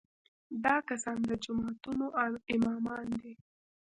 [0.63, 2.05] دا کسان د جوماتونو
[2.55, 3.33] امامان دي.